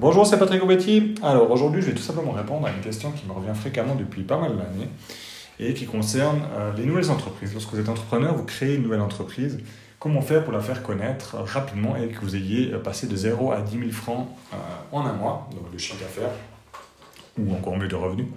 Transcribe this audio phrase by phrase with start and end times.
[0.00, 1.14] Bonjour, c'est Patrick Aubetti.
[1.22, 4.22] Alors aujourd'hui, je vais tout simplement répondre à une question qui me revient fréquemment depuis
[4.22, 4.88] pas mal d'années
[5.58, 7.52] et qui concerne euh, les nouvelles entreprises.
[7.52, 9.58] Lorsque vous êtes entrepreneur, vous créez une nouvelle entreprise.
[9.98, 13.60] Comment faire pour la faire connaître rapidement et que vous ayez passé de 0 à
[13.60, 14.56] 10 000 francs euh,
[14.90, 16.32] en un mois, donc de chiffre d'affaires
[17.38, 18.28] ou encore mieux de revenus.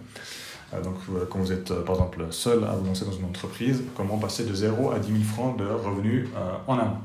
[0.74, 0.96] Euh, donc,
[1.30, 4.54] quand vous êtes par exemple seul à vous lancer dans une entreprise, comment passer de
[4.54, 6.28] 0 à 10 000 francs de revenus
[6.68, 7.02] en un mois?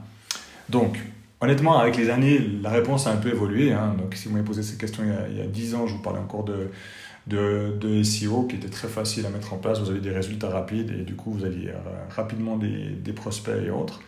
[0.69, 0.99] Donc,
[1.41, 3.73] Honnêtement, avec les années, la réponse a un peu évolué.
[3.73, 3.95] Hein.
[3.97, 6.19] Donc, si vous m'avez posé cette question il y, a, 10 ans, je vous parlais
[6.19, 9.79] encore de, SEO qui était très facile à mettre en place.
[9.79, 11.75] Vous avez des résultats rapides et du coup, vous aviez euh,
[12.11, 14.01] rapidement des, des, prospects et autres.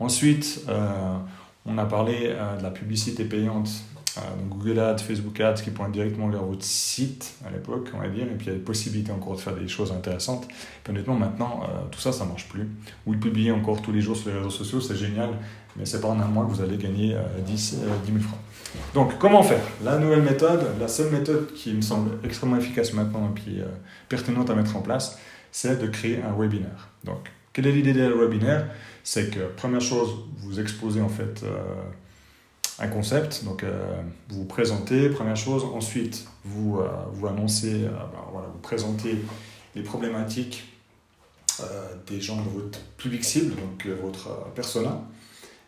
[0.00, 1.16] Ensuite, euh,
[1.64, 3.70] on a parlé euh, de la publicité payante
[4.66, 8.24] Google Ads, Facebook Ads qui pointent directement vers votre site à l'époque, on va dire,
[8.24, 10.48] et puis il y a des possibilités encore de faire des choses intéressantes.
[10.88, 12.68] Honnêtement, maintenant, euh, tout ça, ça marche plus.
[13.06, 15.30] Vous le publiez encore tous les jours sur les réseaux sociaux, c'est génial,
[15.76, 17.16] mais c'est pas en un mois que vous allez gagner
[17.46, 18.40] 10, 10 000 francs.
[18.94, 19.62] Donc, comment faire?
[19.84, 23.66] La nouvelle méthode, la seule méthode qui me semble extrêmement efficace maintenant et puis euh,
[24.08, 25.18] pertinente à mettre en place,
[25.52, 26.88] c'est de créer un webinaire.
[27.04, 28.66] Donc, quelle est l'idée d'un webinaire?
[29.04, 31.44] C'est que, première chose, vous exposez en fait.
[32.78, 33.44] Un concept.
[33.44, 35.64] Donc, euh, vous vous présentez, première chose.
[35.64, 39.16] Ensuite, vous, euh, vous annoncez, euh, ben, voilà, vous présentez
[39.74, 40.72] les problématiques
[42.06, 45.00] des gens de votre public cible, donc votre persona.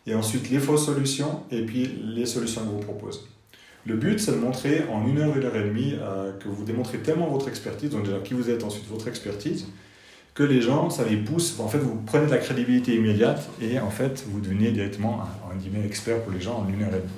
[0.05, 3.21] Et ensuite, les fausses solutions et puis les solutions que vous proposez.
[3.87, 5.95] Le but, c'est de montrer en une heure, une heure et demie
[6.39, 9.65] que vous démontrez tellement votre expertise, donc déjà qui vous êtes, ensuite votre expertise,
[10.39, 11.59] que les gens, ça les pousse.
[11.59, 15.85] En fait, vous prenez de la crédibilité immédiate et en fait, vous devenez directement un,
[15.85, 17.11] expert pour les gens en une heure et demie.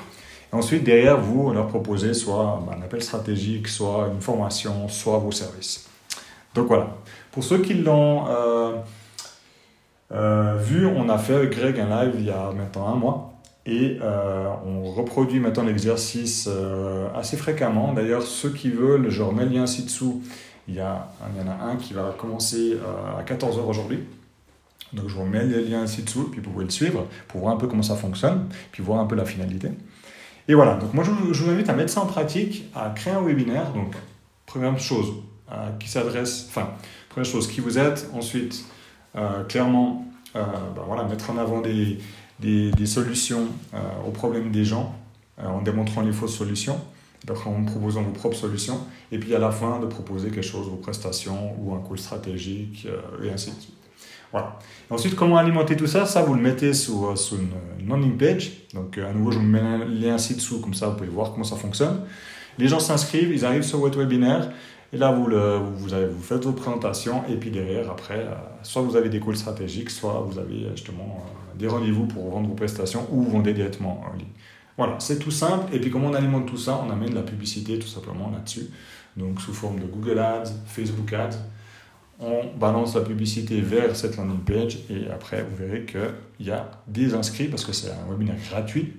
[0.52, 5.88] ensuite, derrière, vous leur proposez soit un appel stratégique, soit une formation, soit vos services.
[6.55, 6.97] Donc voilà.
[7.31, 8.72] Pour ceux qui l'ont euh,
[10.11, 13.33] euh, vu, on a fait avec Greg un live il y a maintenant un mois.
[13.67, 16.49] Et euh, on reproduit maintenant l'exercice
[17.16, 17.94] assez fréquemment.
[17.94, 20.23] D'ailleurs, ceux qui veulent, je remets le lien ci-dessous.
[20.72, 21.05] Il y, a,
[21.36, 23.99] il y en a un qui va commencer euh, à 14h aujourd'hui.
[24.93, 27.58] Donc je vous mets les liens ci-dessous, puis vous pouvez le suivre pour voir un
[27.58, 29.70] peu comment ça fonctionne, puis voir un peu la finalité.
[30.48, 33.21] Et voilà, donc moi je vous, invite à mettre ça en pratique, à créer un
[33.21, 33.73] webinaire.
[33.73, 33.95] Donc
[34.45, 35.11] première chose,
[35.52, 36.70] euh, qui s'adresse, enfin,
[37.09, 38.09] première chose, qui vous êtes.
[38.14, 38.64] Ensuite,
[39.17, 41.99] euh, clairement, ben voilà, mettre en avant des,
[42.39, 43.48] des solutions
[44.08, 44.95] aux problèmes des gens
[45.38, 46.80] en démontrant les fausses solutions
[47.30, 48.80] en proposant vos propres solutions,
[49.11, 52.87] et puis à la fin de proposer quelque chose, vos prestations ou un call stratégique,
[52.89, 53.73] euh, et ainsi de suite.
[54.32, 54.58] Voilà.
[54.89, 56.05] ensuite, comment alimenter tout ça?
[56.05, 57.49] Ça, vous le mettez sur, euh, sur une,
[57.87, 58.52] landing page.
[58.73, 61.32] Donc, euh, à nouveau, je vous mets un lien ci-dessous, comme ça, vous pouvez voir
[61.32, 62.02] comment ça fonctionne.
[62.58, 64.52] Les gens s'inscrivent, ils arrivent sur votre webinaire,
[64.93, 68.27] et là, vous, vous, faites votre présentation, et puis derrière, après,
[68.61, 71.26] soit vous avez des calls stratégiques, soit vous avez justement
[71.58, 74.27] des rendez-vous pour vendre vos prestations, ou vous vendez directement en ligne.
[74.77, 75.73] Voilà, c'est tout simple.
[75.73, 78.70] Et puis, comment on alimente tout ça On amène la publicité tout simplement là-dessus.
[79.17, 81.37] Donc, sous forme de Google Ads, Facebook Ads.
[82.20, 86.70] On balance la publicité vers cette landing page et après, vous verrez qu'il y a
[86.87, 88.93] des inscrits parce que c'est un webinaire gratuit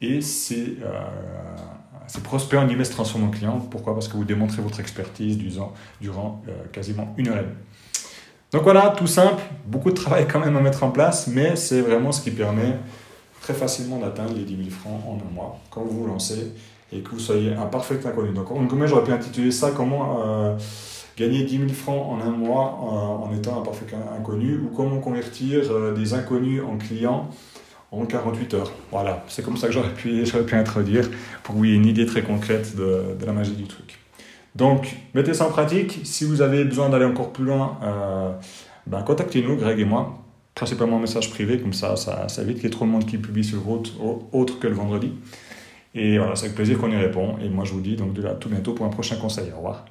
[0.00, 3.60] et c'est euh, en email se transforme en client.
[3.70, 3.94] Pourquoi?
[3.94, 7.44] Parce que vous démontrez votre expertise durant, durant euh, quasiment une heure.
[8.52, 11.80] Donc voilà, tout simple, beaucoup de travail quand même à mettre en place, mais c'est
[11.80, 12.76] vraiment ce qui permet
[13.44, 16.52] très facilement d'atteindre les 10 000 francs en un mois quand vous vous lancez
[16.90, 18.32] et que vous soyez un parfait inconnu.
[18.32, 20.56] Donc, comme j'aurais pu intituler ça comment euh,
[21.18, 23.84] gagner 10 000 francs en un mois euh, en étant un parfait
[24.18, 27.28] inconnu ou comment convertir euh, des inconnus en clients
[27.92, 28.72] en 48 heures.
[28.90, 31.10] Voilà, c'est comme ça que j'aurais pu, pu introduire
[31.42, 33.98] pour que vous ayez une idée très concrète de, de la magie du truc.
[34.54, 36.00] Donc, mettez ça en pratique.
[36.04, 37.78] Si vous avez besoin d'aller encore plus loin,
[38.86, 40.23] ben, contactez-nous, Greg et moi
[40.54, 43.18] principalement message privé, comme ça, ça, ça évite qu'il y ait trop de monde qui
[43.18, 43.92] publie sur route
[44.32, 45.12] autre que le vendredi.
[45.94, 47.38] Et voilà, c'est avec plaisir qu'on y répond.
[47.38, 49.50] Et moi, je vous dis donc de là tout bientôt pour un prochain conseil.
[49.52, 49.86] Au revoir.